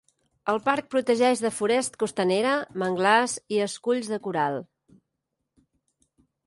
[0.53, 2.55] El parc protegeix de forest costanera,
[2.85, 4.63] manglars i esculls de coral.